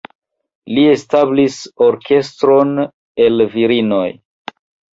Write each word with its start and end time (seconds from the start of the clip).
Li 0.77 0.85
establis 0.93 1.57
orkestron 1.89 2.73
el 3.27 3.47
virinoj. 3.55 4.05